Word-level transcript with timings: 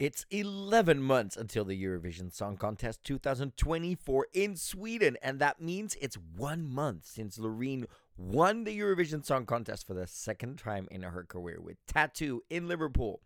It's 0.00 0.24
11 0.30 1.02
months 1.02 1.36
until 1.36 1.66
the 1.66 1.78
Eurovision 1.84 2.32
Song 2.32 2.56
Contest 2.56 3.04
2024 3.04 4.28
in 4.32 4.56
Sweden, 4.56 5.18
and 5.22 5.38
that 5.40 5.60
means 5.60 5.94
it's 6.00 6.16
one 6.38 6.66
month 6.66 7.04
since 7.04 7.36
Loreen 7.36 7.84
won 8.16 8.64
the 8.64 8.80
Eurovision 8.80 9.22
Song 9.22 9.44
Contest 9.44 9.86
for 9.86 9.92
the 9.92 10.06
second 10.06 10.56
time 10.56 10.88
in 10.90 11.02
her 11.02 11.24
career 11.24 11.60
with 11.60 11.76
Tattoo 11.86 12.42
in 12.48 12.66
Liverpool. 12.66 13.20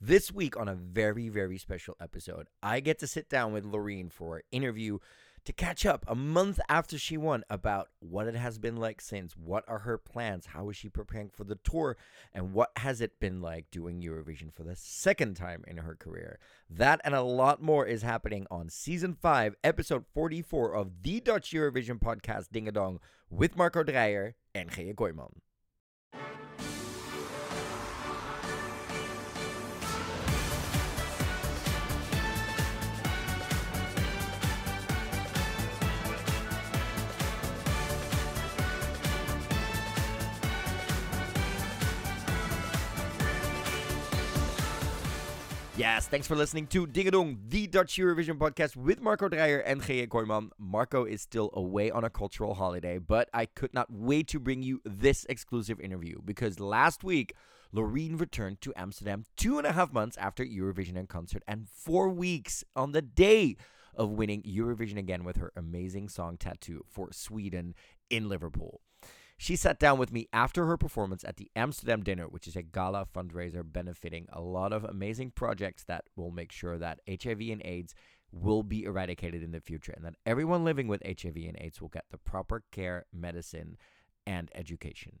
This 0.00 0.32
week, 0.32 0.56
on 0.56 0.66
a 0.66 0.74
very, 0.74 1.28
very 1.28 1.58
special 1.58 1.94
episode, 2.00 2.48
I 2.62 2.80
get 2.80 2.98
to 3.00 3.06
sit 3.06 3.28
down 3.28 3.52
with 3.52 3.70
Loreen 3.70 4.10
for 4.10 4.36
an 4.36 4.42
interview 4.50 5.00
to 5.44 5.52
catch 5.52 5.84
up 5.84 6.04
a 6.08 6.14
month 6.14 6.58
after 6.68 6.98
she 6.98 7.16
won 7.16 7.44
about 7.50 7.88
what 8.00 8.26
it 8.26 8.34
has 8.34 8.58
been 8.58 8.76
like 8.76 9.00
since, 9.00 9.36
what 9.36 9.64
are 9.68 9.80
her 9.80 9.98
plans, 9.98 10.46
how 10.46 10.70
is 10.70 10.76
she 10.76 10.88
preparing 10.88 11.28
for 11.28 11.44
the 11.44 11.56
tour, 11.56 11.96
and 12.32 12.52
what 12.52 12.70
has 12.76 13.00
it 13.00 13.20
been 13.20 13.42
like 13.42 13.70
doing 13.70 14.00
Eurovision 14.00 14.52
for 14.52 14.62
the 14.62 14.76
second 14.76 15.34
time 15.34 15.62
in 15.66 15.78
her 15.78 15.94
career. 15.94 16.38
That 16.70 17.00
and 17.04 17.14
a 17.14 17.22
lot 17.22 17.62
more 17.62 17.86
is 17.86 18.02
happening 18.02 18.46
on 18.50 18.70
season 18.70 19.14
5, 19.14 19.56
episode 19.62 20.04
44 20.14 20.74
of 20.74 21.02
the 21.02 21.20
Dutch 21.20 21.50
Eurovision 21.50 21.98
podcast 22.00 22.50
Ding 22.50 22.68
a 22.68 22.72
Dong 22.72 23.00
with 23.28 23.56
Marco 23.56 23.82
Dreijer 23.82 24.34
and 24.54 24.70
GJ 24.70 24.94
Kooijman. 24.94 25.32
Yes, 45.76 46.06
thanks 46.06 46.28
for 46.28 46.36
listening 46.36 46.68
to 46.68 46.86
Dingadong, 46.86 47.36
the 47.48 47.66
Dutch 47.66 47.96
Eurovision 47.96 48.38
podcast 48.38 48.76
with 48.76 49.00
Marco 49.00 49.28
Dreijer 49.28 49.60
and 49.66 49.82
GJ 49.82 50.06
Kooijman. 50.06 50.50
Marco 50.56 51.04
is 51.04 51.20
still 51.20 51.50
away 51.52 51.90
on 51.90 52.04
a 52.04 52.10
cultural 52.10 52.54
holiday, 52.54 52.98
but 52.98 53.28
I 53.34 53.46
could 53.46 53.74
not 53.74 53.88
wait 53.90 54.28
to 54.28 54.38
bring 54.38 54.62
you 54.62 54.80
this 54.84 55.26
exclusive 55.28 55.80
interview 55.80 56.20
because 56.24 56.60
last 56.60 57.02
week, 57.02 57.34
Loreen 57.74 58.20
returned 58.20 58.60
to 58.60 58.72
Amsterdam 58.76 59.24
two 59.36 59.58
and 59.58 59.66
a 59.66 59.72
half 59.72 59.92
months 59.92 60.16
after 60.16 60.44
Eurovision 60.44 60.96
and 60.96 61.08
concert 61.08 61.42
and 61.48 61.68
four 61.68 62.08
weeks 62.08 62.62
on 62.76 62.92
the 62.92 63.02
day 63.02 63.56
of 63.96 64.10
winning 64.10 64.42
Eurovision 64.42 64.96
again 64.96 65.24
with 65.24 65.38
her 65.38 65.52
amazing 65.56 66.08
song 66.08 66.36
Tattoo 66.36 66.84
for 66.88 67.12
Sweden 67.12 67.74
in 68.08 68.28
Liverpool. 68.28 68.80
She 69.36 69.56
sat 69.56 69.78
down 69.78 69.98
with 69.98 70.12
me 70.12 70.28
after 70.32 70.66
her 70.66 70.76
performance 70.76 71.24
at 71.24 71.36
the 71.36 71.50
Amsterdam 71.56 72.02
Dinner, 72.02 72.24
which 72.24 72.46
is 72.46 72.56
a 72.56 72.62
gala 72.62 73.06
fundraiser 73.14 73.64
benefiting 73.64 74.26
a 74.32 74.40
lot 74.40 74.72
of 74.72 74.84
amazing 74.84 75.32
projects 75.32 75.84
that 75.84 76.04
will 76.16 76.30
make 76.30 76.52
sure 76.52 76.78
that 76.78 77.00
HIV 77.08 77.40
and 77.40 77.62
AIDS 77.64 77.94
will 78.30 78.62
be 78.62 78.84
eradicated 78.84 79.42
in 79.42 79.52
the 79.52 79.60
future 79.60 79.92
and 79.92 80.04
that 80.04 80.16
everyone 80.26 80.64
living 80.64 80.88
with 80.88 81.02
HIV 81.04 81.36
and 81.36 81.56
AIDS 81.60 81.80
will 81.80 81.88
get 81.88 82.04
the 82.10 82.18
proper 82.18 82.62
care, 82.70 83.06
medicine, 83.12 83.76
and 84.26 84.50
education. 84.54 85.18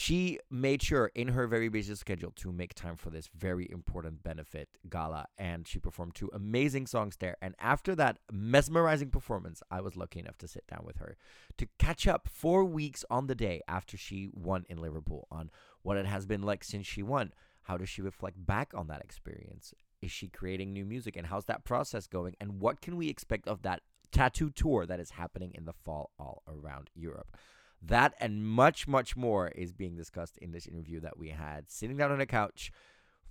She 0.00 0.38
made 0.48 0.80
sure 0.80 1.10
in 1.16 1.26
her 1.26 1.48
very 1.48 1.68
busy 1.68 1.92
schedule 1.96 2.30
to 2.36 2.52
make 2.52 2.72
time 2.72 2.94
for 2.94 3.10
this 3.10 3.28
very 3.36 3.68
important 3.68 4.22
benefit 4.22 4.68
gala, 4.88 5.26
and 5.36 5.66
she 5.66 5.80
performed 5.80 6.14
two 6.14 6.30
amazing 6.32 6.86
songs 6.86 7.16
there. 7.16 7.36
And 7.42 7.56
after 7.58 7.96
that 7.96 8.20
mesmerizing 8.30 9.10
performance, 9.10 9.60
I 9.72 9.80
was 9.80 9.96
lucky 9.96 10.20
enough 10.20 10.38
to 10.38 10.46
sit 10.46 10.68
down 10.68 10.84
with 10.84 10.98
her 10.98 11.16
to 11.56 11.66
catch 11.80 12.06
up 12.06 12.28
four 12.28 12.64
weeks 12.64 13.04
on 13.10 13.26
the 13.26 13.34
day 13.34 13.60
after 13.66 13.96
she 13.96 14.28
won 14.32 14.66
in 14.68 14.78
Liverpool 14.78 15.26
on 15.32 15.50
what 15.82 15.96
it 15.96 16.06
has 16.06 16.26
been 16.26 16.42
like 16.42 16.62
since 16.62 16.86
she 16.86 17.02
won. 17.02 17.32
How 17.62 17.76
does 17.76 17.88
she 17.88 18.00
reflect 18.00 18.46
back 18.46 18.70
on 18.74 18.86
that 18.86 19.02
experience? 19.02 19.74
Is 20.00 20.12
she 20.12 20.28
creating 20.28 20.72
new 20.72 20.84
music, 20.84 21.16
and 21.16 21.26
how's 21.26 21.46
that 21.46 21.64
process 21.64 22.06
going? 22.06 22.36
And 22.40 22.60
what 22.60 22.80
can 22.80 22.96
we 22.96 23.08
expect 23.08 23.48
of 23.48 23.62
that 23.62 23.82
tattoo 24.12 24.50
tour 24.50 24.86
that 24.86 25.00
is 25.00 25.10
happening 25.10 25.50
in 25.56 25.64
the 25.64 25.72
fall 25.72 26.12
all 26.20 26.44
around 26.46 26.88
Europe? 26.94 27.36
That 27.80 28.14
and 28.18 28.44
much, 28.44 28.88
much 28.88 29.16
more 29.16 29.48
is 29.48 29.72
being 29.72 29.96
discussed 29.96 30.36
in 30.38 30.50
this 30.50 30.66
interview 30.66 31.00
that 31.00 31.18
we 31.18 31.30
had 31.30 31.70
sitting 31.70 31.96
down 31.96 32.10
on 32.10 32.20
a 32.20 32.26
couch 32.26 32.72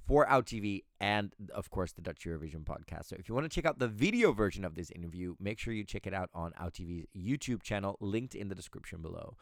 for 0.08 0.26
OUTtv 0.26 0.84
and, 1.02 1.34
of 1.54 1.70
course, 1.70 1.92
the 1.92 2.02
Dutch 2.02 2.24
Eurovision 2.26 2.64
podcast. 2.64 3.08
So 3.08 3.18
if 3.20 3.28
you 3.28 3.36
want 3.36 3.44
to 3.44 3.54
check 3.54 3.66
out 3.66 3.78
the 3.78 3.90
video 3.90 4.32
version 4.32 4.64
of 4.64 4.76
this 4.76 4.90
interview, 4.92 5.36
make 5.40 5.60
sure 5.60 5.74
you 5.74 5.84
check 5.84 6.08
it 6.08 6.14
out 6.14 6.30
on 6.34 6.54
OUTtv's 6.54 7.08
YouTube 7.16 7.62
channel, 7.62 7.98
linked 8.00 8.34
in 8.34 8.48
the 8.48 8.56
description 8.56 9.02
below. 9.02 9.36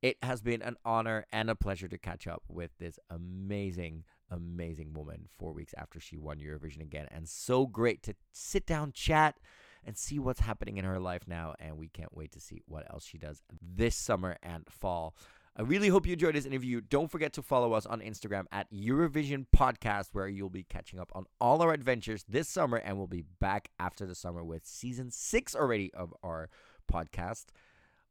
It 0.00 0.16
has 0.22 0.40
been 0.40 0.62
an 0.62 0.76
honor 0.84 1.26
and 1.32 1.50
a 1.50 1.54
pleasure 1.54 1.88
to 1.88 1.98
catch 1.98 2.26
up 2.26 2.42
with 2.48 2.70
this 2.78 2.98
amazing, 3.10 4.04
amazing 4.30 4.94
woman 4.94 5.28
four 5.38 5.52
weeks 5.52 5.74
after 5.76 6.00
she 6.00 6.16
won 6.16 6.38
Eurovision 6.38 6.80
again. 6.80 7.08
And 7.10 7.28
so 7.28 7.66
great 7.66 8.02
to 8.04 8.14
sit 8.32 8.66
down, 8.66 8.92
chat, 8.92 9.36
and 9.86 9.96
see 9.96 10.18
what's 10.18 10.40
happening 10.40 10.76
in 10.76 10.84
her 10.84 11.00
life 11.00 11.22
now. 11.26 11.54
And 11.58 11.78
we 11.78 11.88
can't 11.88 12.14
wait 12.14 12.32
to 12.32 12.40
see 12.40 12.60
what 12.66 12.84
else 12.92 13.06
she 13.06 13.18
does 13.18 13.40
this 13.62 13.96
summer 13.96 14.36
and 14.42 14.64
fall. 14.68 15.14
I 15.58 15.62
really 15.62 15.88
hope 15.88 16.06
you 16.06 16.12
enjoyed 16.12 16.34
this 16.34 16.44
interview. 16.44 16.82
Don't 16.82 17.10
forget 17.10 17.32
to 17.34 17.42
follow 17.42 17.72
us 17.72 17.86
on 17.86 18.00
Instagram 18.00 18.44
at 18.52 18.70
Eurovision 18.70 19.46
Podcast, 19.56 20.08
where 20.12 20.28
you'll 20.28 20.50
be 20.50 20.64
catching 20.64 20.98
up 20.98 21.10
on 21.14 21.24
all 21.40 21.62
our 21.62 21.72
adventures 21.72 22.26
this 22.28 22.46
summer. 22.46 22.76
And 22.76 22.98
we'll 22.98 23.06
be 23.06 23.24
back 23.40 23.70
after 23.80 24.04
the 24.04 24.14
summer 24.14 24.44
with 24.44 24.66
season 24.66 25.10
six 25.10 25.54
already 25.56 25.94
of 25.94 26.12
our 26.22 26.50
podcast. 26.92 27.46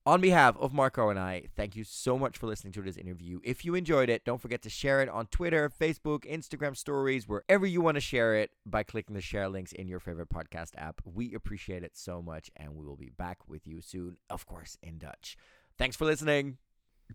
On 0.07 0.21
behalf 0.21 0.55
of 0.59 0.71
Marco 0.71 1.09
and 1.09 1.17
I, 1.17 1.45
thank 1.55 1.75
you 1.75 1.83
so 1.83 2.19
much 2.19 2.37
for 2.37 2.45
listening 2.45 2.73
to 2.73 2.81
this 2.83 2.95
interview. 2.95 3.39
If 3.43 3.65
you 3.65 3.73
enjoyed 3.73 4.07
it, 4.07 4.23
don't 4.23 4.39
forget 4.39 4.61
to 4.61 4.69
share 4.69 5.01
it 5.01 5.09
on 5.09 5.25
Twitter, 5.25 5.67
Facebook, 5.67 6.31
Instagram 6.31 6.77
stories, 6.77 7.27
wherever 7.27 7.65
you 7.65 7.81
want 7.81 7.95
to 7.95 8.01
share 8.01 8.35
it 8.35 8.51
by 8.67 8.83
clicking 8.83 9.15
the 9.15 9.21
share 9.21 9.49
links 9.49 9.71
in 9.71 9.87
your 9.87 9.99
favorite 9.99 10.29
podcast 10.29 10.73
app. 10.77 11.01
We 11.11 11.33
appreciate 11.33 11.83
it 11.83 11.97
so 11.97 12.21
much, 12.21 12.51
and 12.55 12.75
we 12.75 12.85
will 12.85 12.95
be 12.95 13.09
back 13.17 13.39
with 13.47 13.65
you 13.65 13.81
soon, 13.81 14.17
of 14.29 14.45
course, 14.45 14.77
in 14.83 14.99
Dutch. 14.99 15.37
Thanks 15.75 15.95
for 15.95 16.05
listening. 16.05 16.59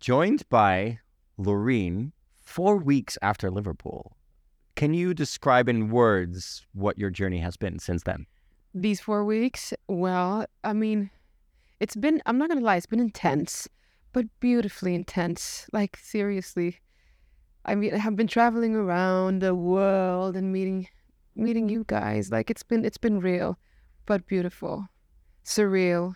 Joined 0.00 0.49
by 0.49 0.99
Loreen 1.39 2.11
four 2.41 2.77
weeks 2.77 3.17
after 3.23 3.53
Liverpool. 3.53 4.17
Can 4.75 4.95
you 4.95 5.15
describe 5.15 5.69
in 5.69 5.91
words 5.91 6.67
what 6.73 6.99
your 6.99 7.11
journey 7.11 7.39
has 7.39 7.56
been 7.56 7.79
since 7.79 8.03
then? 8.03 8.27
These 8.75 9.00
four 9.00 9.25
weeks, 9.25 9.73
well, 9.87 10.47
I 10.65 10.73
mean, 10.73 11.11
it's 11.81 11.97
been, 11.97 12.23
I'm 12.27 12.39
not 12.39 12.49
going 12.49 12.61
to 12.61 12.65
lie, 12.65 12.77
it's 12.77 12.87
been 12.87 13.01
intense, 13.01 13.69
but 14.13 14.27
beautifully 14.39 14.95
intense. 14.95 15.67
Like, 15.73 15.97
seriously. 15.97 16.79
I 17.65 17.75
mean, 17.75 17.95
I 17.95 17.99
have 17.99 18.17
been 18.17 18.27
traveling 18.27 18.75
around 18.75 19.41
the 19.43 19.55
world 19.55 20.37
and 20.37 20.53
meeting 20.53 20.89
meeting 21.41 21.65
mm-hmm. 21.67 21.75
you 21.75 21.85
guys. 21.87 22.31
Like 22.31 22.51
it's 22.51 22.63
been 22.63 22.85
it's 22.85 22.99
been 22.99 23.21
real, 23.21 23.59
but 24.07 24.27
beautiful. 24.27 24.89
Surreal 25.45 26.15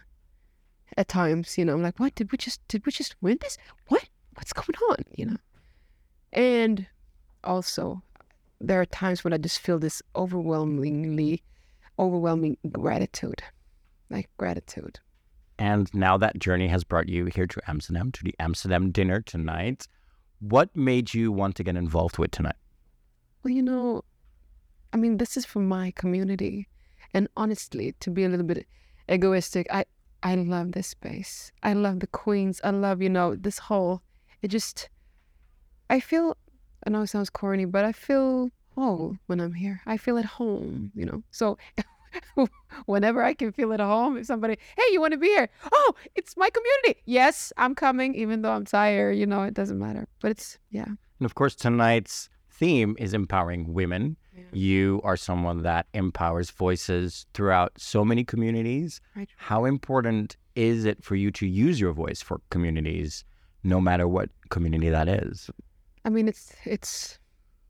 at 0.97 1.09
times, 1.09 1.59
you 1.59 1.65
know. 1.65 1.75
I'm 1.75 1.83
like, 1.83 1.99
what 1.99 2.15
did 2.15 2.31
we 2.31 2.39
just 2.39 2.67
did 2.69 2.85
we 2.87 2.93
just 2.93 3.17
win 3.21 3.39
this? 3.41 3.57
What? 3.89 4.09
What's 4.35 4.53
going 4.53 4.77
on? 4.91 5.05
You 5.17 5.27
know? 5.27 5.37
And 6.33 6.87
also 7.43 8.03
there 8.61 8.81
are 8.81 8.87
times 8.87 9.25
when 9.25 9.33
I 9.33 9.39
just 9.39 9.61
feel 9.61 9.79
this 9.79 10.03
overwhelmingly 10.17 11.43
overwhelming 11.99 12.57
gratitude. 12.71 13.43
Like 14.11 14.29
gratitude. 14.37 15.01
And 15.59 15.93
now 15.95 16.17
that 16.19 16.39
journey 16.39 16.69
has 16.69 16.85
brought 16.85 17.09
you 17.09 17.27
here 17.27 17.47
to 17.47 17.61
Amsterdam, 17.69 18.11
to 18.13 18.25
the 18.25 18.35
Amsterdam 18.39 18.91
dinner 18.91 19.21
tonight. 19.21 19.87
What 20.41 20.75
made 20.77 21.15
you 21.15 21.31
want 21.31 21.57
to 21.57 21.65
get 21.65 21.77
involved 21.77 22.19
with 22.19 22.33
tonight? 22.33 22.57
Well, 23.43 23.53
you 23.53 23.63
know, 23.63 24.05
I 24.93 24.97
mean, 24.97 25.19
this 25.19 25.37
is 25.37 25.45
for 25.45 25.61
my 25.61 25.93
community. 25.93 26.69
And 27.13 27.29
honestly, 27.37 27.95
to 28.01 28.11
be 28.11 28.25
a 28.25 28.29
little 28.29 28.47
bit 28.47 28.67
egoistic, 29.09 29.67
I, 29.71 29.85
I 30.23 30.35
love 30.35 30.73
this 30.73 30.89
space. 30.89 31.53
I 31.63 31.75
love 31.75 32.01
the 32.01 32.07
queens. 32.09 32.61
I 32.65 32.71
love, 32.71 33.01
you 33.01 33.11
know, 33.11 33.37
this 33.37 33.59
whole, 33.59 34.03
it 34.43 34.49
just, 34.49 34.89
I 35.89 36.01
feel, 36.01 36.37
I 36.87 36.91
know 36.91 37.03
it 37.03 37.09
sounds 37.09 37.31
corny, 37.31 37.65
but 37.65 37.85
I 37.85 37.93
feel 37.93 38.51
whole 38.75 39.17
when 39.27 39.41
I'm 39.41 39.55
here. 39.55 39.81
I 39.87 39.97
feel 39.97 40.19
at 40.19 40.25
home, 40.25 40.91
you 40.95 41.07
know. 41.07 41.23
So 41.31 41.59
whenever 42.87 43.23
I 43.23 43.35
can 43.35 43.53
feel 43.53 43.73
at 43.73 43.81
home, 43.81 44.17
if 44.17 44.27
somebody, 44.27 44.59
hey, 44.77 44.93
you 44.93 45.01
want 45.01 45.13
to 45.13 45.19
be 45.19 45.29
here? 45.29 45.49
Oh, 45.73 45.95
it's 46.15 46.37
my 46.37 46.51
community. 46.51 47.01
Yes, 47.05 47.53
I'm 47.57 47.75
coming, 47.75 48.15
even 48.15 48.43
though 48.43 48.53
I'm 48.53 48.65
tired. 48.65 49.13
You 49.17 49.27
know, 49.27 49.43
it 49.43 49.55
doesn't 49.55 49.79
matter. 49.79 50.07
But 50.21 50.33
it's, 50.33 50.59
yeah. 50.71 50.87
And 50.87 51.27
of 51.27 51.35
course, 51.35 51.55
tonight's 51.55 52.29
theme 52.51 52.97
is 52.99 53.15
empowering 53.15 53.73
women. 53.73 54.17
Yeah. 54.37 54.45
You 54.53 55.01
are 55.05 55.17
someone 55.17 55.63
that 55.63 55.87
empowers 55.95 56.51
voices 56.51 57.27
throughout 57.35 57.73
so 57.77 58.05
many 58.05 58.25
communities. 58.25 59.01
Right. 59.15 59.29
How 59.37 59.65
important 59.65 60.37
is 60.55 60.85
it 60.85 61.03
for 61.03 61.17
you 61.17 61.31
to 61.33 61.47
use 61.47 61.81
your 61.81 61.93
voice 61.93 62.23
for 62.23 62.41
communities, 62.51 63.25
no 63.63 63.81
matter 63.81 64.07
what 64.07 64.31
community 64.51 64.89
that 64.89 65.09
is? 65.09 65.51
I 66.05 66.11
mean, 66.11 66.29
it's 66.29 66.55
it's 66.65 67.19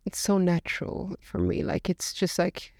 it's 0.04 0.18
so 0.18 0.38
natural 0.38 1.14
for 1.22 1.38
me. 1.38 1.62
Like 1.62 1.88
it's 1.88 2.12
just 2.12 2.38
like 2.38 2.73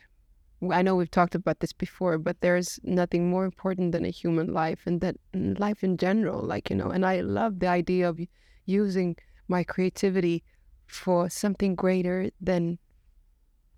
I 0.72 0.82
know 0.82 0.96
we've 0.96 1.10
talked 1.10 1.34
about 1.34 1.60
this 1.60 1.72
before, 1.72 2.18
but 2.18 2.40
there's 2.40 2.78
nothing 2.82 3.30
more 3.30 3.44
important 3.44 3.92
than 3.92 4.04
a 4.04 4.10
human 4.10 4.52
life 4.52 4.80
and 4.86 5.00
that 5.00 5.16
life 5.32 5.82
in 5.82 5.96
general, 5.96 6.42
like, 6.42 6.70
you 6.70 6.76
know, 6.76 6.90
and 6.90 7.04
I 7.04 7.20
love 7.20 7.60
the 7.60 7.68
idea 7.68 8.08
of 8.08 8.20
using 8.66 9.16
my 9.48 9.64
creativity 9.64 10.42
for 10.86 11.28
something 11.28 11.74
greater 11.74 12.30
than 12.40 12.78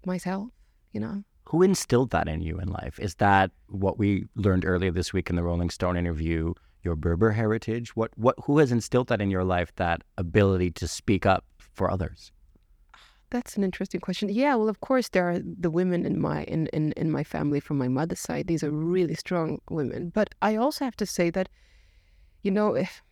myself, 0.04 0.48
you 0.92 1.00
know. 1.00 1.22
Who 1.48 1.62
instilled 1.62 2.10
that 2.10 2.28
in 2.28 2.40
you 2.40 2.58
in 2.58 2.68
life? 2.68 2.98
Is 2.98 3.14
that 3.16 3.52
what 3.68 3.98
we 3.98 4.26
learned 4.34 4.64
earlier 4.64 4.90
this 4.90 5.12
week 5.12 5.30
in 5.30 5.36
the 5.36 5.44
Rolling 5.44 5.70
Stone 5.70 5.96
interview? 5.96 6.54
Your 6.82 6.96
Berber 6.96 7.32
heritage? 7.32 7.96
What 7.96 8.10
what 8.16 8.36
who 8.44 8.58
has 8.58 8.70
instilled 8.70 9.08
that 9.08 9.20
in 9.20 9.30
your 9.30 9.44
life? 9.44 9.72
That 9.76 10.02
ability 10.16 10.70
to 10.72 10.88
speak 10.88 11.26
up 11.26 11.44
for 11.58 11.90
others? 11.90 12.32
That's 13.30 13.56
an 13.56 13.64
interesting 13.64 14.00
question. 14.00 14.28
Yeah, 14.28 14.54
well, 14.54 14.68
of 14.68 14.80
course, 14.80 15.08
there 15.08 15.28
are 15.28 15.40
the 15.40 15.70
women 15.70 16.06
in 16.06 16.20
my 16.20 16.44
in, 16.44 16.68
in, 16.68 16.92
in 16.92 17.10
my 17.10 17.24
family 17.24 17.58
from 17.58 17.76
my 17.76 17.88
mother's 17.88 18.20
side. 18.20 18.46
These 18.46 18.62
are 18.62 18.70
really 18.70 19.14
strong 19.14 19.60
women. 19.68 20.10
But 20.10 20.34
I 20.40 20.56
also 20.56 20.84
have 20.84 20.96
to 20.96 21.06
say 21.06 21.30
that, 21.30 21.48
you 22.42 22.52
know, 22.52 22.74
if 22.74 23.02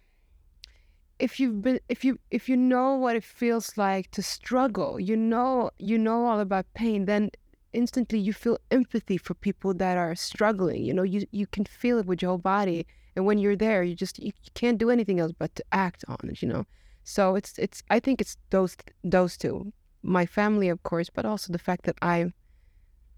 if 1.19 1.41
you've 1.41 1.63
been 1.63 1.81
if 1.89 2.05
you 2.05 2.19
if 2.31 2.49
you 2.49 2.57
know 2.57 2.95
what 2.95 3.17
it 3.17 3.25
feels 3.25 3.77
like 3.77 4.11
to 4.13 4.23
struggle, 4.23 5.01
you 5.01 5.17
know 5.17 5.71
you 5.79 5.99
know 5.99 6.27
all 6.27 6.41
about 6.41 6.67
pain, 6.75 7.07
then 7.07 7.31
instantly 7.73 8.19
you 8.19 8.33
feel 8.33 8.59
empathy 8.71 9.17
for 9.17 9.35
people 9.35 9.75
that 9.75 9.97
are 9.99 10.15
struggling. 10.15 10.85
You 10.85 10.95
know, 10.95 11.03
you 11.03 11.27
you 11.33 11.47
can 11.47 11.65
feel 11.65 11.99
it 11.99 12.07
with 12.07 12.23
your 12.23 12.31
whole 12.31 12.39
body. 12.39 12.87
And 13.17 13.27
when 13.27 13.39
you're 13.39 13.57
there, 13.57 13.83
you 13.83 13.95
just 13.95 14.19
you, 14.19 14.33
you 14.45 14.51
can't 14.55 14.79
do 14.79 14.91
anything 14.91 15.21
else 15.21 15.33
but 15.37 15.55
to 15.57 15.65
act 15.73 16.05
on 16.09 16.19
it, 16.25 16.41
you 16.41 16.49
know. 16.49 16.67
So 17.03 17.35
it's 17.35 17.59
it's 17.59 17.83
I 17.91 18.01
think 18.01 18.21
it's 18.21 18.37
those 18.51 18.77
those 19.03 19.37
two 19.37 19.73
my 20.05 20.27
family, 20.27 20.69
of 20.69 20.83
course, 20.83 21.11
but 21.11 21.25
also 21.25 21.53
the 21.53 21.59
fact 21.59 21.87
that 21.87 21.97
I, 22.03 22.33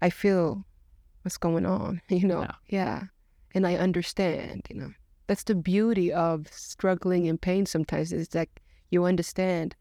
I 0.01 0.09
feel 0.09 0.65
what's 1.21 1.37
going 1.37 1.65
on, 1.65 2.01
you 2.09 2.25
know, 2.25 2.41
yeah. 2.41 2.53
yeah, 2.69 3.03
and 3.53 3.67
I 3.67 3.75
understand, 3.75 4.65
you 4.69 4.77
know. 4.77 4.91
That's 5.27 5.43
the 5.43 5.55
beauty 5.55 6.13
of 6.13 6.47
struggling 6.49 7.25
in 7.25 7.37
pain. 7.37 7.65
Sometimes 7.65 8.13
is 8.13 8.29
that 8.29 8.47
you 8.91 9.03
understand 9.03 9.75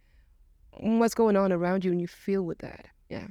what's 0.73 1.15
going 1.15 1.37
on 1.37 1.53
around 1.53 1.85
you 1.85 1.93
and 1.93 2.01
you 2.01 2.09
feel 2.09 2.43
with 2.43 2.59
that. 2.59 2.87
Yeah. 3.09 3.29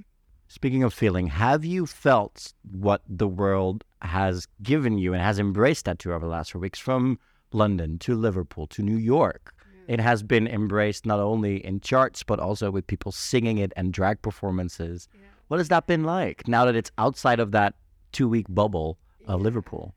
Speaking 0.47 0.83
of 0.83 0.93
feeling, 0.93 1.27
have 1.27 1.65
you 1.65 1.85
felt 1.85 2.53
what 2.71 3.01
the 3.09 3.27
world 3.27 3.83
has 4.01 4.47
given 4.61 4.97
you 4.97 5.13
and 5.13 5.21
has 5.21 5.39
embraced 5.39 5.85
that 5.85 5.99
to 5.99 6.13
over 6.13 6.25
the 6.25 6.31
last 6.31 6.51
four 6.51 6.61
weeks 6.61 6.79
from 6.79 7.19
London 7.51 7.97
to 7.99 8.15
Liverpool 8.15 8.67
to 8.67 8.81
New 8.81 8.97
York? 8.97 9.54
It 9.87 9.99
has 9.99 10.23
been 10.23 10.47
embraced 10.47 11.05
not 11.05 11.19
only 11.19 11.63
in 11.65 11.79
charts 11.79 12.23
but 12.23 12.39
also 12.39 12.71
with 12.71 12.87
people 12.87 13.11
singing 13.11 13.57
it 13.57 13.71
and 13.75 13.93
drag 13.93 14.21
performances. 14.21 15.07
Yeah. 15.13 15.21
What 15.47 15.59
has 15.59 15.69
that 15.69 15.87
been 15.87 16.03
like 16.03 16.47
now 16.47 16.65
that 16.65 16.75
it's 16.75 16.91
outside 16.97 17.39
of 17.39 17.51
that 17.51 17.75
two 18.11 18.27
week 18.27 18.47
bubble 18.49 18.97
of 19.27 19.41
Liverpool? 19.41 19.93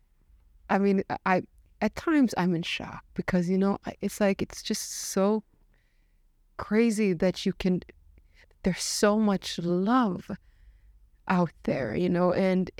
I 0.70 0.79
mean, 0.79 1.02
I 1.25 1.43
at 1.81 1.94
times 1.96 2.35
I'm 2.37 2.55
in 2.55 2.62
shock 2.62 3.05
because 3.14 3.49
you 3.49 3.58
know 3.58 3.79
it's 4.00 4.20
like 4.20 4.43
it's 4.43 4.62
just 4.62 4.90
so 4.90 5.43
crazy 6.56 7.12
that 7.14 7.46
you 7.46 7.52
can. 7.52 7.82
There's 8.64 8.82
so 8.82 9.19
much 9.19 9.58
love 9.58 10.31
out 11.29 11.52
there, 11.62 11.94
you 11.94 12.08
know, 12.08 12.32
and 12.32 12.70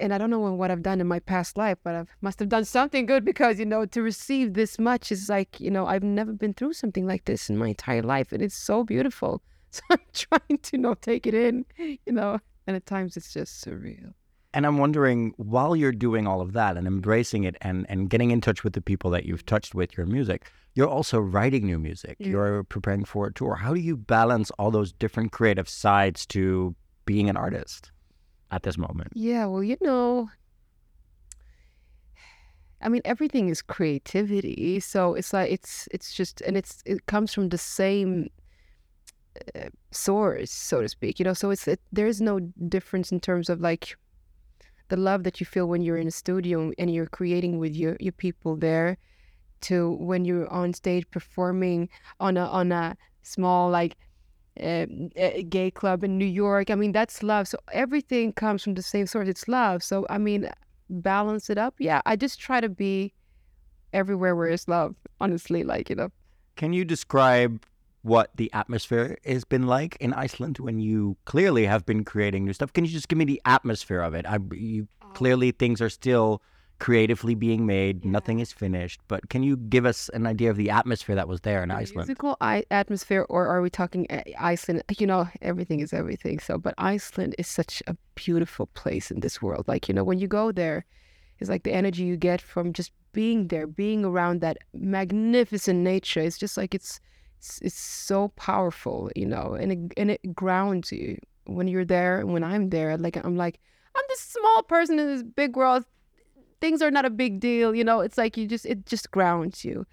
and 0.00 0.14
I 0.14 0.18
don't 0.18 0.30
know 0.30 0.40
what 0.40 0.70
I've 0.70 0.82
done 0.82 1.00
in 1.00 1.06
my 1.06 1.20
past 1.20 1.56
life, 1.56 1.78
but 1.84 1.94
I 1.94 2.04
must 2.20 2.38
have 2.40 2.48
done 2.48 2.64
something 2.64 3.06
good 3.06 3.24
because, 3.24 3.58
you 3.58 3.66
know, 3.66 3.84
to 3.86 4.02
receive 4.02 4.54
this 4.54 4.78
much 4.78 5.12
is 5.12 5.28
like, 5.28 5.60
you 5.60 5.70
know, 5.70 5.86
I've 5.86 6.02
never 6.02 6.32
been 6.32 6.54
through 6.54 6.72
something 6.72 7.06
like 7.06 7.26
this 7.26 7.50
in 7.50 7.58
my 7.58 7.68
entire 7.68 8.02
life. 8.02 8.32
And 8.32 8.42
it's 8.42 8.56
so 8.56 8.84
beautiful. 8.84 9.42
So 9.72 9.82
I'm 9.88 9.98
trying 10.12 10.58
to, 10.58 10.76
you 10.76 10.78
know, 10.78 10.94
take 10.94 11.28
it 11.28 11.34
in, 11.34 11.64
you 11.78 12.12
know, 12.12 12.40
and 12.66 12.74
at 12.74 12.86
times 12.86 13.16
it's 13.16 13.32
just 13.32 13.64
surreal. 13.64 14.14
And 14.52 14.66
I'm 14.66 14.78
wondering, 14.78 15.32
while 15.36 15.76
you're 15.76 15.92
doing 15.92 16.26
all 16.26 16.40
of 16.40 16.54
that 16.54 16.76
and 16.76 16.88
embracing 16.88 17.44
it 17.44 17.54
and, 17.60 17.86
and 17.88 18.10
getting 18.10 18.32
in 18.32 18.40
touch 18.40 18.64
with 18.64 18.72
the 18.72 18.80
people 18.80 19.10
that 19.12 19.26
you've 19.26 19.46
touched 19.46 19.76
with 19.76 19.96
your 19.96 20.06
music, 20.06 20.50
you're 20.74 20.88
also 20.88 21.20
writing 21.20 21.66
new 21.66 21.78
music. 21.78 22.16
Yeah. 22.18 22.30
You're 22.30 22.64
preparing 22.64 23.04
for 23.04 23.28
a 23.28 23.32
tour. 23.32 23.54
How 23.54 23.72
do 23.72 23.80
you 23.80 23.96
balance 23.96 24.50
all 24.58 24.72
those 24.72 24.92
different 24.92 25.30
creative 25.30 25.68
sides 25.68 26.26
to 26.26 26.74
being 27.06 27.28
an 27.28 27.36
artist? 27.36 27.92
At 28.50 28.62
this 28.62 28.76
moment? 28.78 29.12
Yeah, 29.14 29.46
well, 29.46 29.62
you 29.62 29.76
know, 29.80 30.30
I 32.82 32.88
mean, 32.88 33.02
everything 33.04 33.48
is 33.48 33.62
creativity. 33.62 34.80
So 34.80 35.14
it's 35.14 35.32
like 35.32 35.50
it's 35.50 35.88
it's 35.90 36.14
just 36.14 36.40
and 36.42 36.56
it's 36.56 36.82
it 36.86 37.06
comes 37.06 37.34
from 37.34 37.50
the 37.50 37.58
same 37.58 38.30
uh, 39.54 39.68
source, 39.90 40.50
so 40.50 40.80
to 40.80 40.88
speak. 40.88 41.18
You 41.18 41.24
know, 41.24 41.34
so 41.34 41.50
it's 41.50 41.68
it, 41.68 41.80
there 41.92 42.06
is 42.06 42.20
no 42.20 42.40
difference 42.68 43.12
in 43.12 43.20
terms 43.20 43.50
of 43.50 43.60
like 43.60 43.96
the 44.88 44.96
love 44.96 45.24
that 45.24 45.40
you 45.40 45.46
feel 45.46 45.66
when 45.66 45.82
you're 45.82 45.98
in 45.98 46.08
a 46.08 46.10
studio 46.10 46.72
and 46.78 46.92
you're 46.92 47.06
creating 47.06 47.58
with 47.58 47.74
your 47.76 47.96
your 48.00 48.12
people 48.12 48.56
there 48.56 48.96
to 49.60 49.92
when 50.00 50.24
you're 50.24 50.48
on 50.48 50.72
stage 50.72 51.08
performing 51.10 51.88
on 52.18 52.36
a 52.36 52.46
on 52.46 52.72
a 52.72 52.96
small 53.22 53.70
like 53.70 53.96
uh, 54.62 55.42
gay 55.48 55.70
club 55.70 56.04
in 56.04 56.18
New 56.18 56.26
York. 56.26 56.70
I 56.70 56.74
mean, 56.74 56.92
that's 56.92 57.22
love. 57.22 57.48
So 57.48 57.58
everything 57.72 58.32
comes 58.32 58.62
from 58.62 58.74
the 58.74 58.82
same 58.82 59.06
source. 59.06 59.28
It's 59.28 59.48
love. 59.48 59.82
So 59.82 60.06
I 60.10 60.18
mean, 60.18 60.48
balance 60.88 61.50
it 61.50 61.58
up. 61.58 61.74
Yeah, 61.78 62.02
I 62.06 62.16
just 62.16 62.40
try 62.40 62.60
to 62.60 62.68
be 62.68 63.12
everywhere 63.92 64.36
where 64.36 64.48
it's 64.48 64.68
love. 64.68 64.94
Honestly, 65.20 65.64
like 65.64 65.90
you 65.90 65.96
know. 65.96 66.10
Can 66.56 66.72
you 66.72 66.84
describe 66.84 67.64
what 68.02 68.30
the 68.36 68.50
atmosphere 68.52 69.18
has 69.24 69.44
been 69.44 69.66
like 69.66 69.96
in 70.00 70.12
Iceland 70.14 70.58
when 70.58 70.78
you 70.78 71.16
clearly 71.24 71.66
have 71.66 71.84
been 71.84 72.04
creating 72.04 72.44
new 72.44 72.52
stuff? 72.52 72.72
Can 72.72 72.84
you 72.84 72.90
just 72.90 73.08
give 73.08 73.18
me 73.18 73.24
the 73.24 73.40
atmosphere 73.44 74.00
of 74.00 74.14
it? 74.14 74.26
I 74.26 74.38
you 74.52 74.88
oh. 75.02 75.08
clearly 75.08 75.52
things 75.52 75.80
are 75.80 75.90
still 75.90 76.42
creatively 76.80 77.34
being 77.34 77.66
made. 77.66 78.04
Yeah. 78.04 78.10
Nothing 78.10 78.40
is 78.40 78.52
finished. 78.52 79.00
But 79.06 79.28
can 79.28 79.42
you 79.44 79.56
give 79.56 79.86
us 79.86 80.08
an 80.08 80.26
idea 80.26 80.50
of 80.50 80.56
the 80.56 80.70
atmosphere 80.70 81.14
that 81.14 81.28
was 81.28 81.42
there 81.42 81.62
in 81.62 81.70
Iceland? 81.70 82.08
Musical 82.08 82.36
I- 82.40 82.64
atmosphere, 82.70 83.24
or 83.28 83.46
are 83.46 83.62
we 83.62 83.70
talking 83.70 84.06
uh, 84.10 84.22
Iceland? 84.38 84.82
You 84.98 85.06
know, 85.06 85.28
everything 85.42 85.80
is 85.80 85.92
everything. 85.92 86.40
So, 86.40 86.58
but 86.58 86.74
Iceland 86.78 87.36
is 87.38 87.46
such 87.46 87.82
a 87.86 87.96
beautiful 88.16 88.66
place 88.66 89.10
in 89.10 89.20
this 89.20 89.40
world. 89.40 89.68
Like, 89.68 89.88
you 89.88 89.94
know, 89.94 90.02
when 90.02 90.18
you 90.18 90.26
go 90.26 90.50
there, 90.50 90.84
it's 91.38 91.50
like 91.50 91.62
the 91.62 91.72
energy 91.72 92.02
you 92.02 92.16
get 92.16 92.40
from 92.40 92.72
just 92.72 92.92
being 93.12 93.48
there, 93.48 93.66
being 93.66 94.04
around 94.04 94.40
that 94.40 94.58
magnificent 94.74 95.80
nature. 95.80 96.20
It's 96.20 96.38
just 96.38 96.56
like 96.56 96.74
it's 96.74 96.98
it's, 97.38 97.58
it's 97.62 97.78
so 97.78 98.28
powerful, 98.36 99.10
you 99.16 99.26
know, 99.26 99.54
and 99.54 99.72
it, 99.72 99.78
and 99.96 100.10
it 100.10 100.34
grounds 100.34 100.92
you 100.92 101.18
when 101.44 101.68
you're 101.68 101.86
there. 101.86 102.20
And 102.20 102.32
when 102.32 102.44
I'm 102.44 102.70
there, 102.70 102.96
like 102.96 103.16
I'm 103.16 103.36
like 103.36 103.58
I'm 103.94 104.04
this 104.08 104.20
small 104.20 104.62
person 104.62 104.98
in 104.98 105.06
this 105.06 105.22
big 105.22 105.56
world 105.56 105.84
things 106.60 106.82
are 106.82 106.90
not 106.90 107.04
a 107.04 107.10
big 107.10 107.40
deal. 107.40 107.74
You 107.74 107.84
know, 107.84 108.00
it's 108.00 108.18
like 108.18 108.36
you 108.36 108.46
just 108.46 108.66
it 108.66 108.86
just 108.86 109.10
grounds 109.10 109.64
you, 109.64 109.86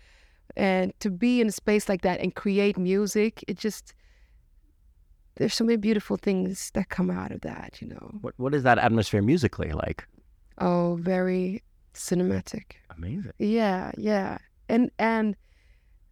and 0.55 0.93
to 0.99 1.09
be 1.09 1.41
in 1.41 1.47
a 1.47 1.51
space 1.51 1.89
like 1.89 2.01
that 2.01 2.19
and 2.19 2.35
create 2.35 2.77
music, 2.77 3.43
it 3.47 3.57
just 3.57 3.93
there's 5.35 5.53
so 5.53 5.63
many 5.63 5.77
beautiful 5.77 6.17
things 6.17 6.71
that 6.73 6.89
come 6.89 7.09
out 7.09 7.31
of 7.31 7.41
that. 7.41 7.77
You 7.81 7.89
know, 7.89 8.11
what 8.21 8.33
what 8.37 8.53
is 8.53 8.63
that 8.63 8.77
atmosphere 8.77 9.21
musically 9.21 9.71
like? 9.71 10.07
Oh, 10.59 10.97
very 10.99 11.63
cinematic. 11.93 12.73
Amazing. 12.95 13.33
Yeah, 13.39 13.91
yeah, 13.97 14.37
and 14.69 14.91
and 14.99 15.35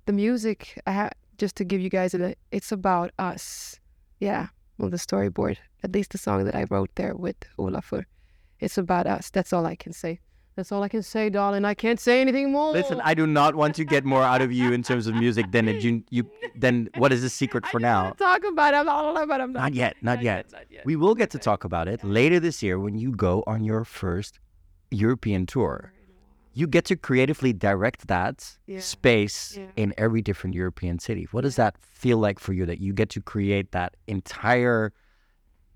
the 0.05 0.13
music 0.13 0.81
I 0.87 0.91
have 0.91 1.13
just 1.37 1.55
to 1.57 1.65
give 1.65 1.81
you 1.81 1.89
guys 1.89 2.13
a 2.13 2.35
it's 2.51 2.71
about 2.71 3.11
us. 3.19 3.79
Yeah, 4.19 4.47
well, 4.77 4.89
the 4.89 4.97
storyboard, 4.97 5.57
at 5.83 5.93
least 5.93 6.11
the 6.11 6.17
song 6.17 6.45
that 6.45 6.55
I 6.55 6.65
wrote 6.69 6.91
there 6.95 7.15
with 7.15 7.35
Olafur, 7.57 8.05
it's 8.59 8.77
about 8.77 9.07
us. 9.07 9.29
That's 9.29 9.51
all 9.51 9.65
I 9.65 9.75
can 9.75 9.91
say. 9.91 10.19
That's 10.55 10.71
all 10.71 10.83
I 10.83 10.87
can 10.87 11.03
say, 11.03 11.29
darling. 11.29 11.65
I 11.65 11.73
can't 11.73 11.99
say 11.99 12.21
anything 12.21 12.53
more. 12.53 12.71
Listen, 12.71 13.01
I 13.03 13.13
do 13.13 13.27
not 13.27 13.55
want 13.55 13.75
to 13.75 13.83
get 13.83 14.05
more 14.05 14.23
out 14.23 14.41
of 14.41 14.53
you 14.53 14.71
in 14.71 14.83
terms 14.83 15.05
of 15.05 15.15
music 15.15 15.51
than 15.51 15.67
you. 15.67 16.03
You 16.09 16.29
then 16.55 16.89
what 16.95 17.11
is 17.11 17.21
the 17.21 17.29
secret 17.29 17.67
for 17.67 17.79
now? 17.79 18.11
Talk 18.11 18.43
about 18.45 18.73
it. 18.73 18.77
I'm 18.77 18.85
not, 18.85 19.27
but 19.27 19.41
I'm 19.41 19.51
not. 19.51 19.59
Not 19.59 19.73
yet. 19.73 19.97
Not, 20.01 20.15
not 20.15 20.23
yet. 20.23 20.37
yet. 20.37 20.51
Not 20.53 20.71
yet. 20.71 20.85
We 20.85 20.95
will 20.95 21.13
get 21.13 21.29
to 21.31 21.39
talk 21.39 21.65
about 21.65 21.89
it 21.89 22.03
later 22.05 22.39
this 22.39 22.63
year 22.63 22.79
when 22.79 22.97
you 22.97 23.11
go 23.11 23.43
on 23.45 23.65
your 23.65 23.83
first 23.83 24.39
European 24.91 25.45
tour. 25.45 25.91
You 26.53 26.67
get 26.67 26.85
to 26.85 26.95
creatively 26.95 27.51
direct 27.51 28.07
that 28.07 28.57
yeah. 28.65 28.79
space 28.79 29.57
yeah. 29.57 29.65
in 29.75 29.93
every 29.97 30.21
different 30.21 30.55
European 30.55 30.99
city. 30.99 31.27
What 31.31 31.41
does 31.41 31.57
that 31.57 31.77
feel 31.77 32.17
like 32.17 32.39
for 32.39 32.53
you 32.53 32.65
that 32.65 32.79
you 32.79 32.93
get 32.93 33.09
to 33.09 33.21
create 33.21 33.73
that 33.73 33.97
entire 34.07 34.93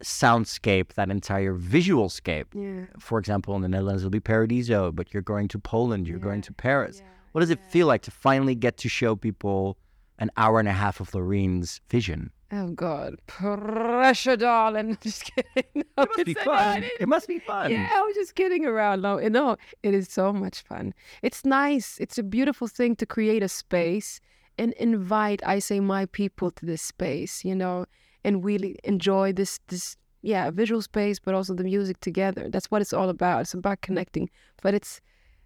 soundscape, 0.03 0.94
that 0.94 1.10
entire 1.10 1.53
visual 1.53 2.10
scape. 2.10 2.48
Yeah. 2.53 2.86
For 3.00 3.20
example, 3.20 3.56
in 3.56 3.62
the 3.62 3.70
Netherlands, 3.70 4.03
it'll 4.03 4.12
be 4.12 4.20
Paradiso, 4.20 4.91
but 4.91 5.13
you're 5.13 5.24
going 5.24 5.48
to 5.50 5.60
Poland, 5.60 6.08
you're 6.08 6.18
yeah. 6.18 6.24
going 6.24 6.41
to 6.41 6.53
Paris. 6.53 7.00
Yeah. 7.00 7.08
What 7.32 7.41
does 7.41 7.50
it 7.50 7.60
feel 7.70 7.88
like 7.88 8.01
to 8.03 8.12
finally 8.12 8.56
get 8.56 8.77
to 8.77 8.89
show 8.89 9.15
people 9.15 9.77
an 10.18 10.32
hour 10.38 10.60
and 10.60 10.68
a 10.68 10.74
half 10.74 11.00
of 11.00 11.13
Loreen's 11.13 11.82
vision? 11.89 12.32
Oh 12.51 12.72
God, 12.72 13.15
pressure, 13.27 14.36
darling. 14.36 14.98
just 15.01 15.25
kidding. 15.25 15.70
No, 15.75 16.03
it 16.03 16.10
must 16.10 16.25
be 16.25 16.34
fun. 16.34 16.84
It, 16.84 16.91
it 17.01 17.08
must 17.08 17.27
be 17.27 17.39
fun. 17.39 17.72
Yeah, 17.72 17.88
I 17.91 18.01
was 18.01 18.15
just 18.15 18.34
kidding 18.34 18.65
around. 18.65 19.01
No, 19.01 19.20
no, 19.20 19.56
it 19.84 19.94
is 19.94 20.10
so 20.10 20.34
much 20.34 20.62
fun. 20.62 20.96
It's 21.22 21.46
nice. 21.46 22.00
It's 22.00 22.18
a 22.18 22.24
beautiful 22.24 22.68
thing 22.68 22.96
to 22.96 23.06
create 23.06 23.44
a 23.44 23.48
space 23.48 24.20
and 24.58 24.74
invite, 24.74 25.41
I 25.46 25.60
say, 25.60 25.79
my 25.79 26.08
people 26.08 26.50
to 26.51 26.65
this 26.65 26.82
space. 26.82 27.46
You 27.46 27.53
know, 27.53 27.86
and 28.23 28.43
really 28.43 28.75
enjoy 28.83 29.31
this 29.33 29.59
this 29.67 29.95
yeah 30.21 30.49
visual 30.51 30.81
space 30.81 31.19
but 31.19 31.33
also 31.33 31.53
the 31.53 31.63
music 31.63 31.99
together 32.01 32.49
that's 32.49 32.69
what 32.71 32.81
it's 32.81 32.93
all 32.93 33.09
about 33.09 33.41
it's 33.41 33.53
about 33.53 33.79
connecting 33.81 34.29
but 34.61 34.73
it's 34.73 34.99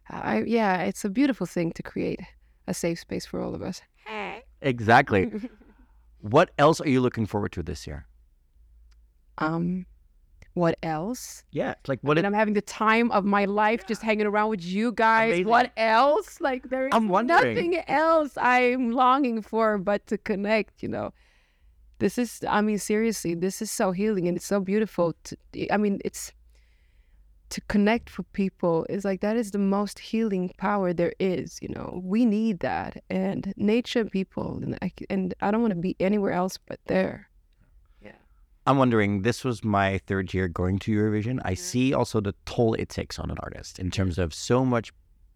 I, 0.10 0.44
yeah 0.48 0.82
it's 0.82 1.06
a 1.06 1.10
beautiful 1.10 1.46
thing 1.48 1.72
to 1.74 1.84
create 1.84 2.20
a 2.68 2.74
safe 2.74 3.00
space 3.00 3.25
for 3.25 3.39
all 3.42 3.53
of 3.56 3.62
us 3.62 3.82
exactly 4.62 5.32
what 6.22 6.50
else 6.58 6.82
are 6.82 6.89
you 6.89 7.01
looking 7.01 7.25
forward 7.27 7.51
to 7.53 7.63
this 7.63 7.86
year 7.88 8.06
Um, 9.38 9.86
what 10.53 10.77
else? 10.84 11.44
Yeah, 11.51 11.74
like 11.88 12.00
what? 12.03 12.18
and 12.18 12.25
It, 12.25 12.27
I'm 12.27 12.34
having 12.34 12.53
the 12.53 12.62
time 12.62 13.10
of 13.12 13.25
my 13.25 13.46
life 13.46 13.88
just 13.88 14.01
hanging 14.03 14.27
around 14.27 14.50
with 14.50 14.63
you 14.63 14.92
guys. 14.92 15.30
Amazing. 15.34 15.48
What 15.48 15.72
else? 15.77 16.39
Like 16.39 16.70
there 16.70 16.86
is 16.88 16.92
I'm 16.94 17.10
wondering. 17.10 17.56
nothing 17.56 17.80
else 17.88 18.38
I'm 18.38 18.92
longing 18.92 19.42
for 19.42 19.77
but 19.80 20.06
to 20.08 20.18
connect. 20.20 20.84
You 20.84 20.89
know, 20.89 21.13
this 22.04 22.16
is. 22.24 22.30
I 22.58 22.60
mean, 22.68 22.80
seriously, 22.94 23.34
this 23.46 23.62
is 23.62 23.72
so 23.82 23.86
healing 24.00 24.26
and 24.28 24.36
it's 24.38 24.46
so 24.56 24.60
beautiful. 24.72 25.08
To, 25.26 25.34
I 25.76 25.78
mean, 25.84 25.96
it's 26.10 26.24
to 27.54 27.62
connect 27.74 28.18
with 28.18 28.28
people 28.34 28.76
is 28.90 29.04
like 29.10 29.22
that 29.22 29.36
is 29.42 29.52
the 29.52 29.66
most 29.78 30.00
healing 30.00 30.46
power 30.58 30.88
there 30.94 31.14
is. 31.20 31.60
You 31.62 31.70
know, 31.76 31.88
we 32.16 32.26
need 32.26 32.56
that, 32.60 32.92
and 33.10 33.54
nature, 33.58 34.02
and 34.02 34.12
people, 34.12 34.48
and 34.64 34.72
I, 34.82 34.90
c- 34.98 35.06
and 35.10 35.34
I 35.46 35.52
don't 35.52 35.62
want 35.66 35.74
to 35.78 35.80
be 35.90 35.96
anywhere 36.00 36.34
else 36.42 36.56
but 36.70 36.80
there. 36.88 37.18
Yeah 38.02 38.18
i'm 38.66 38.78
wondering. 38.84 39.12
This 39.30 39.40
was 39.48 39.58
my 39.80 39.90
third 40.08 40.34
year 40.36 40.48
going 40.62 40.80
to 40.84 40.92
Eurovision. 41.00 41.38
I 41.52 41.56
see 41.70 41.94
also 42.00 42.18
the 42.22 42.34
toll 42.52 42.74
it 42.84 42.90
takes 43.00 43.16
on 43.20 43.28
an 43.34 43.38
artist 43.48 43.74
in 43.84 43.90
terms 43.98 44.16
of 44.24 44.34
so 44.34 44.58
much 44.76 44.88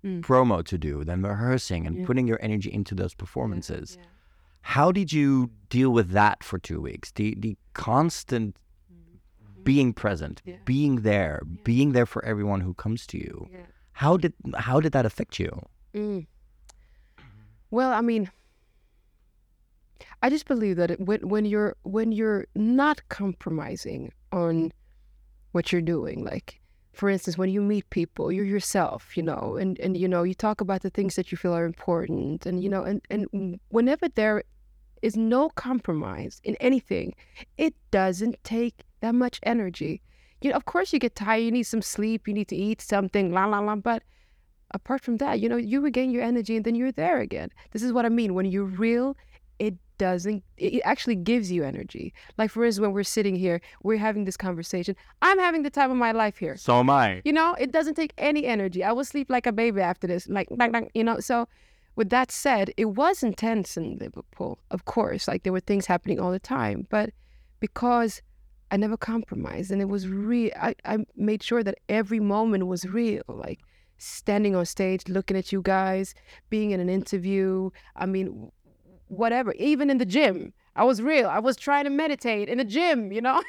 Mm. 0.05 0.21
promo 0.21 0.57
to 0.71 0.77
do, 0.77 1.03
then 1.09 1.19
rehearsing 1.23 1.87
and 1.87 1.95
Yeah. 1.97 2.05
putting 2.07 2.27
your 2.31 2.39
energy 2.47 2.71
into 2.79 2.93
those 3.01 3.15
performances. 3.23 3.97
How 4.75 4.91
did 4.91 5.13
you 5.13 5.49
deal 5.69 5.91
with 5.91 6.09
that 6.11 6.43
for 6.43 6.59
two 6.59 6.81
weeks? 6.81 7.11
The 7.13 7.35
the 7.39 7.55
constant 7.73 8.57
being 9.63 9.93
present, 9.93 10.41
Mm-hmm. 10.41 10.49
Yeah. 10.49 10.63
being 10.65 10.95
there, 11.11 11.41
being 11.63 11.91
there 11.93 12.05
for 12.05 12.23
everyone 12.31 12.61
who 12.61 12.73
comes 12.73 13.07
to 13.07 13.17
you. 13.17 13.35
How 14.03 14.17
did 14.17 14.33
how 14.67 14.79
did 14.83 14.91
that 14.91 15.05
affect 15.05 15.39
you? 15.39 15.51
Mm. 15.93 16.27
Well, 17.71 17.91
I 17.99 18.01
mean, 18.01 18.29
I 20.21 20.29
just 20.29 20.45
believe 20.47 20.75
that 20.77 20.91
it, 20.91 20.99
when 20.99 21.21
when 21.33 21.45
you're 21.45 21.75
when 21.83 22.11
you're 22.11 22.45
not 22.55 22.97
compromising 23.09 24.11
on 24.31 24.71
what 25.53 25.71
you're 25.71 25.81
doing, 25.95 26.23
like 26.23 26.59
for 26.93 27.09
instance, 27.09 27.37
when 27.37 27.49
you 27.55 27.61
meet 27.61 27.85
people, 27.89 28.31
you're 28.31 28.45
yourself, 28.57 29.15
you 29.17 29.23
know, 29.23 29.55
and 29.61 29.79
and 29.79 29.95
you 29.97 30.07
know 30.07 30.23
you 30.23 30.33
talk 30.35 30.61
about 30.61 30.81
the 30.81 30.89
things 30.89 31.15
that 31.15 31.31
you 31.31 31.37
feel 31.37 31.53
are 31.53 31.65
important, 31.65 32.45
and 32.45 32.63
you 32.63 32.69
know, 32.69 32.83
and 32.83 33.01
and 33.09 33.59
whenever 33.69 34.07
there 34.09 34.43
is 35.01 35.15
no 35.15 35.49
compromise 35.49 36.41
in 36.43 36.55
anything, 36.57 37.15
it 37.57 37.73
doesn't 37.91 38.43
take 38.43 38.83
that 39.01 39.15
much 39.15 39.39
energy. 39.43 40.01
You 40.41 40.51
know, 40.51 40.55
of 40.55 40.65
course, 40.65 40.93
you 40.93 40.99
get 40.99 41.15
tired, 41.15 41.43
you 41.43 41.51
need 41.51 41.63
some 41.63 41.81
sleep, 41.81 42.27
you 42.27 42.33
need 42.33 42.47
to 42.49 42.55
eat 42.55 42.81
something, 42.81 43.31
la 43.31 43.45
la 43.45 43.59
la, 43.59 43.75
but 43.75 44.03
apart 44.71 45.01
from 45.01 45.17
that, 45.17 45.39
you 45.39 45.49
know, 45.49 45.57
you 45.57 45.81
regain 45.81 46.11
your 46.11 46.23
energy 46.23 46.55
and 46.55 46.65
then 46.65 46.75
you're 46.75 46.91
there 46.91 47.19
again. 47.19 47.49
This 47.71 47.81
is 47.81 47.93
what 47.93 48.05
I 48.05 48.09
mean. 48.09 48.33
When 48.33 48.45
you're 48.45 48.65
real, 48.65 49.17
it 49.59 49.75
doesn't, 49.97 50.43
it 50.57 50.81
actually 50.85 51.15
gives 51.15 51.51
you 51.51 51.63
energy. 51.63 52.13
Like, 52.37 52.51
for 52.51 52.63
instance, 52.63 52.83
when 52.83 52.93
we're 52.93 53.03
sitting 53.03 53.35
here, 53.35 53.61
we're 53.81 53.97
having 53.97 54.25
this 54.25 54.37
conversation. 54.37 54.95
I'm 55.21 55.39
having 55.39 55.63
the 55.63 55.69
time 55.69 55.89
of 55.89 55.97
my 55.97 56.11
life 56.11 56.37
here. 56.37 56.57
So 56.57 56.79
am 56.79 56.89
I. 56.89 57.21
You 57.25 57.33
know, 57.33 57.55
it 57.59 57.71
doesn't 57.71 57.95
take 57.95 58.13
any 58.17 58.45
energy. 58.45 58.83
I 58.83 58.91
will 58.91 59.05
sleep 59.05 59.29
like 59.29 59.47
a 59.47 59.51
baby 59.51 59.81
after 59.81 60.05
this, 60.05 60.27
like, 60.27 60.47
bang, 60.51 60.71
bang, 60.71 60.89
you 60.93 61.03
know. 61.03 61.19
So, 61.19 61.47
with 61.97 62.09
that 62.11 62.31
said, 62.31 62.71
it 62.77 62.85
was 62.85 63.23
intense 63.23 63.75
in 63.75 63.97
Liverpool, 63.97 64.59
of 64.69 64.85
course. 64.85 65.27
Like, 65.27 65.41
there 65.41 65.51
were 65.51 65.59
things 65.59 65.87
happening 65.87 66.19
all 66.19 66.31
the 66.31 66.39
time. 66.39 66.85
But 66.91 67.09
because 67.59 68.21
I 68.69 68.77
never 68.77 68.95
compromised 68.95 69.71
and 69.71 69.81
it 69.81 69.89
was 69.89 70.07
real, 70.07 70.51
I, 70.55 70.75
I 70.85 70.99
made 71.15 71.41
sure 71.41 71.63
that 71.63 71.79
every 71.89 72.19
moment 72.19 72.67
was 72.67 72.85
real. 72.85 73.23
Like, 73.27 73.61
standing 73.97 74.55
on 74.55 74.67
stage, 74.67 75.07
looking 75.07 75.35
at 75.35 75.51
you 75.51 75.63
guys, 75.63 76.13
being 76.51 76.69
in 76.69 76.79
an 76.79 76.87
interview. 76.87 77.71
I 77.95 78.05
mean, 78.05 78.51
whatever. 79.07 79.53
Even 79.53 79.89
in 79.89 79.97
the 79.97 80.05
gym, 80.05 80.53
I 80.75 80.83
was 80.83 81.01
real. 81.01 81.27
I 81.27 81.39
was 81.39 81.57
trying 81.57 81.85
to 81.85 81.89
meditate 81.89 82.47
in 82.47 82.59
the 82.59 82.63
gym, 82.63 83.11
you 83.11 83.21
know? 83.21 83.41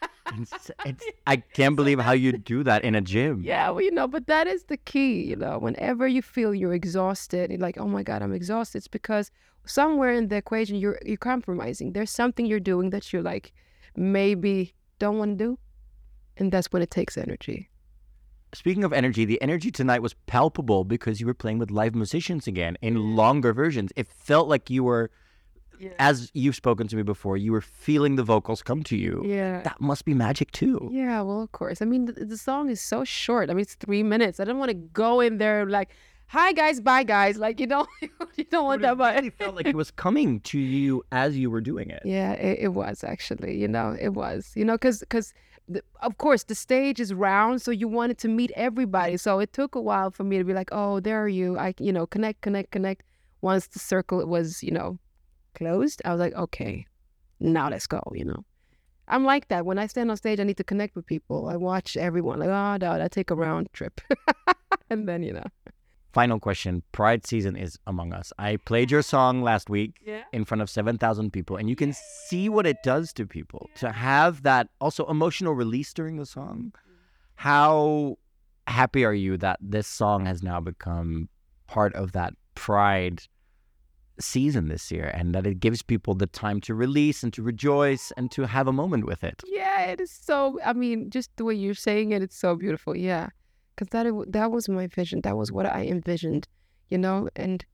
It's, 0.38 0.70
it's, 0.86 1.04
I 1.26 1.36
can't 1.36 1.74
believe 1.74 1.98
how 1.98 2.12
you 2.12 2.32
do 2.32 2.62
that 2.62 2.84
in 2.84 2.94
a 2.94 3.00
gym. 3.00 3.42
Yeah, 3.42 3.70
well, 3.70 3.82
you 3.82 3.90
know, 3.90 4.06
but 4.06 4.26
that 4.26 4.46
is 4.46 4.64
the 4.64 4.76
key, 4.76 5.22
you 5.22 5.34
know. 5.34 5.58
Whenever 5.58 6.06
you 6.06 6.22
feel 6.22 6.54
you're 6.54 6.74
exhausted, 6.74 7.50
you're 7.50 7.58
like, 7.58 7.78
oh 7.78 7.88
my 7.88 8.02
God, 8.02 8.22
I'm 8.22 8.32
exhausted, 8.32 8.78
it's 8.78 8.88
because 8.88 9.30
somewhere 9.64 10.12
in 10.12 10.28
the 10.28 10.36
equation 10.36 10.76
you're 10.76 10.98
you're 11.04 11.16
compromising. 11.16 11.92
There's 11.92 12.10
something 12.10 12.46
you're 12.46 12.60
doing 12.60 12.90
that 12.90 13.12
you're 13.12 13.22
like 13.22 13.52
maybe 13.96 14.74
don't 14.98 15.18
want 15.18 15.38
to 15.38 15.44
do. 15.44 15.58
And 16.36 16.52
that's 16.52 16.72
when 16.72 16.82
it 16.82 16.90
takes 16.90 17.18
energy. 17.18 17.68
Speaking 18.52 18.82
of 18.82 18.92
energy, 18.92 19.24
the 19.24 19.40
energy 19.42 19.70
tonight 19.70 20.02
was 20.02 20.14
palpable 20.26 20.84
because 20.84 21.20
you 21.20 21.26
were 21.26 21.34
playing 21.34 21.58
with 21.58 21.70
live 21.70 21.94
musicians 21.94 22.46
again 22.46 22.76
in 22.82 22.96
mm. 22.96 23.14
longer 23.14 23.52
versions. 23.52 23.92
It 23.94 24.08
felt 24.08 24.48
like 24.48 24.70
you 24.70 24.82
were, 24.82 25.10
as 25.98 26.30
you've 26.34 26.56
spoken 26.56 26.88
to 26.88 26.96
me 26.96 27.02
before, 27.02 27.36
you 27.36 27.52
were 27.52 27.60
feeling 27.60 28.16
the 28.16 28.22
vocals 28.22 28.62
come 28.62 28.82
to 28.84 28.96
you. 28.96 29.22
Yeah. 29.24 29.62
That 29.62 29.80
must 29.80 30.04
be 30.04 30.14
magic 30.14 30.50
too. 30.52 30.88
Yeah, 30.92 31.20
well, 31.22 31.42
of 31.42 31.52
course. 31.52 31.80
I 31.82 31.84
mean, 31.84 32.06
the, 32.06 32.12
the 32.12 32.36
song 32.38 32.68
is 32.70 32.80
so 32.80 33.04
short. 33.04 33.50
I 33.50 33.54
mean, 33.54 33.62
it's 33.62 33.74
three 33.74 34.02
minutes. 34.02 34.40
I 34.40 34.44
don't 34.44 34.58
want 34.58 34.70
to 34.70 34.74
go 35.04 35.20
in 35.20 35.38
there 35.38 35.66
like, 35.66 35.90
"Hi 36.28 36.52
guys, 36.52 36.80
bye 36.80 37.02
guys." 37.04 37.36
Like 37.38 37.60
you 37.60 37.66
don't, 37.66 37.88
you 38.36 38.44
don't 38.44 38.64
want 38.64 38.82
that 38.82 38.96
But 38.98 39.14
much. 39.14 39.14
it 39.14 39.16
really 39.18 39.30
felt 39.30 39.54
like 39.56 39.66
it 39.66 39.76
was 39.76 39.90
coming 39.90 40.40
to 40.40 40.58
you 40.58 41.02
as 41.12 41.36
you 41.36 41.50
were 41.50 41.60
doing 41.60 41.90
it. 41.90 42.02
Yeah, 42.04 42.32
it, 42.32 42.58
it 42.66 42.68
was 42.68 43.02
actually. 43.04 43.56
You 43.58 43.68
know, 43.68 43.96
it 44.00 44.10
was. 44.10 44.52
You 44.54 44.64
know, 44.64 44.74
because 44.74 45.00
because 45.00 45.32
of 46.02 46.18
course 46.18 46.42
the 46.44 46.54
stage 46.54 46.98
is 46.98 47.14
round, 47.14 47.62
so 47.62 47.70
you 47.70 47.86
wanted 47.86 48.18
to 48.18 48.28
meet 48.28 48.50
everybody. 48.56 49.16
So 49.16 49.38
it 49.38 49.52
took 49.52 49.74
a 49.74 49.80
while 49.80 50.10
for 50.10 50.24
me 50.24 50.36
to 50.38 50.44
be 50.44 50.52
like, 50.54 50.70
oh, 50.72 51.00
there 51.00 51.22
are 51.22 51.28
you. 51.28 51.58
I 51.58 51.74
you 51.78 51.92
know 51.92 52.06
connect, 52.06 52.40
connect, 52.42 52.70
connect. 52.72 53.02
Once 53.42 53.68
the 53.68 53.78
circle 53.78 54.24
was 54.26 54.62
you 54.62 54.70
know 54.72 54.98
closed, 55.54 56.02
I 56.04 56.12
was 56.12 56.20
like, 56.20 56.34
okay, 56.34 56.86
now 57.38 57.68
let's 57.70 57.86
go. 57.86 58.02
You 58.14 58.24
know. 58.26 58.44
I'm 59.08 59.24
like 59.24 59.48
that. 59.48 59.66
When 59.66 59.78
I 59.78 59.88
stand 59.88 60.10
on 60.10 60.16
stage, 60.16 60.38
I 60.38 60.44
need 60.44 60.56
to 60.58 60.64
connect 60.64 60.94
with 60.94 61.04
people. 61.04 61.48
I 61.48 61.56
watch 61.56 61.96
everyone. 61.96 62.38
Like, 62.38 62.48
oh, 62.48 62.76
no, 62.80 63.02
I 63.02 63.08
take 63.08 63.30
a 63.30 63.34
round 63.34 63.68
trip. 63.72 64.00
and 64.90 65.08
then, 65.08 65.24
you 65.24 65.32
know. 65.32 65.46
Final 66.12 66.38
question. 66.38 66.82
Pride 66.92 67.26
season 67.26 67.56
is 67.56 67.76
among 67.88 68.12
us. 68.12 68.32
I 68.38 68.56
played 68.56 68.90
your 68.90 69.02
song 69.02 69.42
last 69.42 69.68
week 69.68 69.94
Yeah. 70.04 70.22
in 70.32 70.44
front 70.44 70.62
of 70.62 70.70
7,000 70.70 71.32
people, 71.32 71.56
and 71.56 71.68
you 71.68 71.74
can 71.76 71.92
see 71.92 72.48
what 72.48 72.66
it 72.66 72.76
does 72.84 73.12
to 73.14 73.26
people 73.26 73.68
to 73.76 73.90
have 73.90 74.42
that 74.44 74.68
also 74.80 75.04
emotional 75.06 75.54
release 75.54 75.92
during 75.92 76.16
the 76.16 76.26
song. 76.26 76.72
How 77.34 78.16
happy 78.66 79.04
are 79.04 79.14
you 79.14 79.36
that 79.38 79.58
this 79.60 79.86
song 79.88 80.26
has 80.26 80.42
now 80.42 80.60
become 80.60 81.28
part 81.66 81.94
of 81.94 82.12
that 82.12 82.34
Pride 82.54 83.22
season 84.20 84.68
this 84.68 84.90
year 84.90 85.10
and 85.14 85.34
that 85.34 85.46
it 85.46 85.60
gives 85.60 85.82
people 85.82 86.14
the 86.14 86.26
time 86.26 86.60
to 86.62 86.74
release 86.74 87.22
and 87.22 87.32
to 87.32 87.42
rejoice 87.42 88.12
and 88.16 88.30
to 88.32 88.46
have 88.46 88.66
a 88.68 88.72
moment 88.72 89.06
with 89.06 89.22
it? 89.24 89.42
Yeah, 89.46 89.82
it 89.84 90.00
is 90.00 90.10
so. 90.10 90.58
I 90.64 90.72
mean, 90.72 91.10
just 91.10 91.30
the 91.36 91.44
way 91.44 91.54
you're 91.54 91.74
saying 91.74 92.12
it, 92.12 92.22
it's 92.22 92.36
so 92.36 92.56
beautiful. 92.56 92.96
Yeah, 92.96 93.28
because 93.74 93.88
that 93.90 94.32
that 94.32 94.50
was 94.50 94.68
my 94.68 94.86
vision. 94.86 95.20
That 95.22 95.36
was 95.36 95.50
what 95.52 95.66
I 95.66 95.86
envisioned, 95.86 96.46
you 96.88 96.98
know, 96.98 97.28
and 97.36 97.64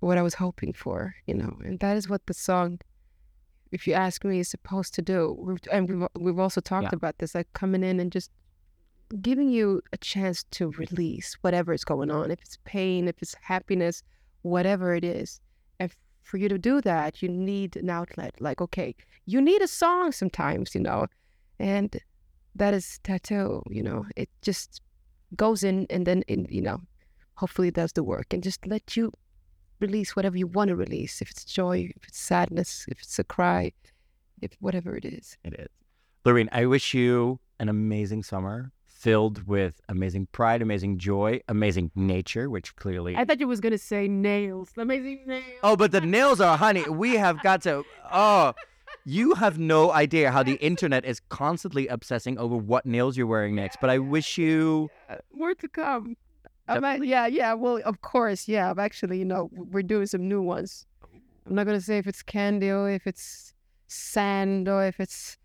what 0.00 0.18
I 0.18 0.22
was 0.22 0.34
hoping 0.34 0.72
for, 0.72 1.14
you 1.26 1.34
know, 1.34 1.56
and 1.64 1.78
that 1.80 1.96
is 1.96 2.08
what 2.08 2.26
the 2.26 2.34
song, 2.34 2.80
if 3.72 3.86
you 3.86 3.94
ask 3.94 4.24
me, 4.24 4.40
is 4.40 4.48
supposed 4.48 4.92
to 4.94 5.02
do. 5.02 5.34
We've, 5.38 5.58
and 5.72 5.88
we've 5.88 6.08
we've 6.18 6.38
also 6.38 6.60
talked 6.60 6.92
Yeah. 6.92 6.96
about 7.00 7.18
this, 7.18 7.34
like 7.34 7.50
coming 7.54 7.82
in 7.82 8.00
and 8.00 8.12
just 8.12 8.30
giving 9.20 9.48
you 9.50 9.80
a 9.92 9.96
chance 9.98 10.44
to 10.50 10.70
release 10.72 11.36
whatever 11.42 11.72
is 11.72 11.84
going 11.84 12.10
on. 12.10 12.30
If 12.30 12.40
it's 12.40 12.58
pain, 12.64 13.06
if 13.08 13.16
it's 13.22 13.34
happiness, 13.40 14.02
whatever 14.42 14.94
it 14.94 15.04
is. 15.04 15.40
For 16.24 16.38
you 16.38 16.48
to 16.48 16.58
do 16.58 16.80
that, 16.80 17.22
you 17.22 17.28
need 17.28 17.76
an 17.76 17.90
outlet. 17.90 18.34
Like, 18.40 18.60
okay, 18.60 18.96
you 19.26 19.40
need 19.40 19.62
a 19.62 19.68
song 19.68 20.10
sometimes, 20.10 20.74
you 20.74 20.80
know. 20.80 21.06
And 21.58 21.96
that 22.54 22.74
is 22.74 22.98
tattoo, 23.04 23.62
you 23.70 23.82
know. 23.82 24.06
It 24.16 24.30
just 24.42 24.80
goes 25.36 25.62
in 25.62 25.86
and 25.90 26.06
then, 26.06 26.22
in, 26.22 26.46
you 26.50 26.62
know, 26.62 26.80
hopefully 27.36 27.70
does 27.70 27.92
the 27.92 28.02
work 28.02 28.32
and 28.32 28.42
just 28.42 28.66
let 28.66 28.96
you 28.96 29.12
release 29.80 30.16
whatever 30.16 30.36
you 30.36 30.46
want 30.46 30.68
to 30.68 30.76
release. 30.76 31.20
If 31.20 31.30
it's 31.30 31.44
joy, 31.44 31.90
if 31.94 32.08
it's 32.08 32.18
sadness, 32.18 32.86
if 32.88 33.00
it's 33.00 33.18
a 33.18 33.24
cry, 33.24 33.72
if 34.40 34.52
whatever 34.60 34.96
it 34.96 35.04
is. 35.04 35.36
It 35.44 35.54
is. 35.58 35.68
Loreen, 36.24 36.48
I 36.52 36.64
wish 36.64 36.94
you 36.94 37.38
an 37.60 37.68
amazing 37.68 38.22
summer 38.22 38.72
filled 39.04 39.46
with 39.46 39.82
amazing 39.90 40.26
pride, 40.32 40.62
amazing 40.62 40.96
joy, 40.96 41.38
amazing 41.46 41.90
nature, 41.94 42.48
which 42.48 42.74
clearly. 42.74 43.14
I 43.14 43.26
thought 43.26 43.38
you 43.38 43.46
was 43.46 43.60
gonna 43.60 43.76
say 43.76 44.08
nails. 44.08 44.70
Amazing 44.78 45.24
nails. 45.26 45.44
oh, 45.62 45.76
but 45.76 45.92
the 45.92 46.00
nails 46.00 46.40
are, 46.40 46.56
honey. 46.56 46.88
We 46.88 47.16
have 47.16 47.42
got 47.42 47.60
to. 47.62 47.84
Oh, 48.10 48.54
you 49.04 49.34
have 49.34 49.58
no 49.58 49.92
idea 49.92 50.30
how 50.30 50.42
the 50.42 50.54
internet 50.54 51.04
is 51.04 51.20
constantly 51.28 51.86
obsessing 51.86 52.38
over 52.38 52.56
what 52.56 52.86
nails 52.86 53.18
you're 53.18 53.26
wearing 53.26 53.54
next. 53.54 53.76
But 53.78 53.90
I 53.90 53.98
wish 53.98 54.38
you. 54.38 54.88
More 55.34 55.54
to 55.54 55.68
come. 55.68 56.16
Yeah, 56.66 57.26
yeah. 57.26 57.52
Well, 57.52 57.82
of 57.84 58.00
course, 58.00 58.48
yeah. 58.48 58.70
I'm 58.70 58.78
actually, 58.78 59.18
you 59.18 59.26
know, 59.26 59.50
we're 59.52 59.82
doing 59.82 60.06
some 60.06 60.26
new 60.26 60.40
ones. 60.40 60.86
I'm 61.46 61.54
not 61.54 61.66
gonna 61.66 61.82
say 61.82 61.98
if 61.98 62.06
it's 62.06 62.22
candy 62.22 62.70
or 62.70 62.90
if 62.90 63.06
it's 63.06 63.52
sand 63.86 64.66
or 64.66 64.82
if 64.86 64.98
it's, 64.98 65.36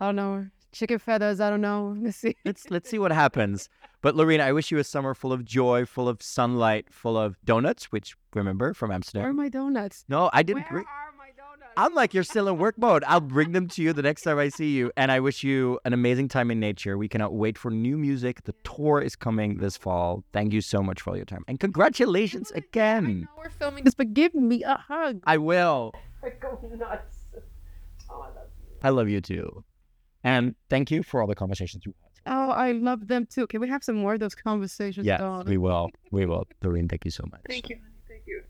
I 0.00 0.06
don't 0.06 0.16
know, 0.16 0.46
chicken 0.76 0.98
feathers. 0.98 1.40
I 1.40 1.50
don't 1.50 1.60
know. 1.60 1.96
Let's 2.00 2.16
see. 2.18 2.36
Let's 2.44 2.70
let's 2.70 2.88
see 2.90 2.98
what 2.98 3.12
happens. 3.12 3.68
But 4.02 4.14
Lorena, 4.14 4.44
I 4.44 4.52
wish 4.52 4.70
you 4.70 4.78
a 4.78 4.84
summer 4.84 5.14
full 5.14 5.32
of 5.32 5.44
joy, 5.44 5.84
full 5.86 6.08
of 6.08 6.22
sunlight, 6.22 6.86
full 6.92 7.16
of 7.16 7.36
donuts, 7.44 7.90
which 7.90 8.14
remember 8.34 8.72
from 8.74 8.90
Amsterdam. 8.92 9.22
Where 9.22 9.30
are 9.30 9.34
my 9.34 9.48
donuts? 9.48 10.04
No, 10.08 10.30
I 10.32 10.42
didn't. 10.42 10.64
Where 10.64 10.70
bring- 10.72 10.84
are 10.84 11.12
my 11.18 11.30
donuts? 11.36 11.72
I'm 11.78 11.92
like, 11.94 12.14
you're 12.14 12.22
still 12.24 12.48
in 12.48 12.56
work 12.58 12.78
mode. 12.78 13.04
I'll 13.06 13.20
bring 13.20 13.52
them 13.52 13.68
to 13.68 13.82
you 13.82 13.92
the 13.92 14.02
next 14.02 14.22
time 14.22 14.38
I 14.38 14.48
see 14.48 14.70
you. 14.76 14.90
And 14.96 15.10
I 15.12 15.20
wish 15.20 15.42
you 15.44 15.78
an 15.84 15.92
amazing 15.92 16.28
time 16.28 16.50
in 16.50 16.58
nature. 16.60 16.96
We 16.96 17.08
cannot 17.08 17.34
wait 17.34 17.58
for 17.58 17.70
new 17.70 17.98
music. 17.98 18.44
The 18.44 18.54
tour 18.64 19.00
is 19.00 19.16
coming 19.16 19.58
this 19.58 19.76
fall. 19.76 20.24
Thank 20.32 20.52
you 20.52 20.60
so 20.60 20.82
much 20.82 21.02
for 21.02 21.10
all 21.10 21.16
your 21.16 21.26
time. 21.26 21.44
And 21.48 21.58
congratulations 21.60 22.50
I 22.54 22.58
again. 22.58 23.22
know 23.22 23.26
we're 23.36 23.50
filming 23.50 23.84
this, 23.84 23.94
but 23.94 24.14
give 24.14 24.34
me 24.34 24.62
a 24.62 24.76
hug. 24.76 25.20
I 25.24 25.36
will. 25.38 25.92
I 26.24 26.30
go 26.40 26.58
nuts. 26.78 27.16
Oh, 28.08 28.20
I 28.22 28.28
love 28.28 28.48
you. 28.58 28.76
I 28.82 28.88
love 28.90 29.08
you 29.08 29.20
too. 29.20 29.64
And 30.26 30.56
thank 30.68 30.90
you 30.90 31.04
for 31.04 31.20
all 31.20 31.28
the 31.28 31.36
conversations 31.36 31.86
you 31.86 31.94
had. 32.02 32.34
Oh, 32.34 32.50
I 32.50 32.72
love 32.72 33.06
them 33.06 33.26
too. 33.26 33.46
Can 33.46 33.60
we 33.60 33.68
have 33.68 33.84
some 33.84 33.94
more 33.94 34.14
of 34.14 34.20
those 34.20 34.34
conversations? 34.34 35.06
Yes, 35.06 35.20
Dawn? 35.20 35.46
we 35.46 35.56
will. 35.56 35.88
We 36.10 36.26
will. 36.26 36.48
Doreen, 36.60 36.88
thank 36.88 37.04
you 37.04 37.12
so 37.12 37.22
much. 37.30 37.42
Thank 37.48 37.68
you. 37.70 37.78
Thank 38.08 38.22
you. 38.26 38.42